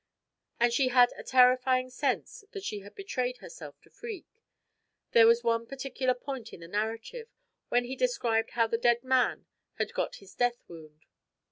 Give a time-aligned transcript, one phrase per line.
[0.59, 4.41] And she had a terrifying sense that she had betrayed herself to Freke.
[5.11, 7.27] There was one particular point in the narrative,
[7.69, 9.45] when he described how the dead man
[9.75, 11.05] had got his death wound.